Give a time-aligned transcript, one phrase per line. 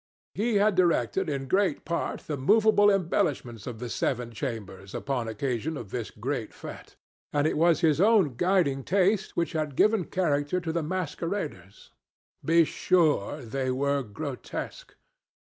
[0.33, 5.77] He had directed, in great part, the moveable embellishments of the seven chambers, upon occasion
[5.77, 6.95] of this great fête;
[7.31, 11.91] and it was his own guiding taste which had given character to the masqueraders.
[12.43, 14.95] Be sure they were grotesque.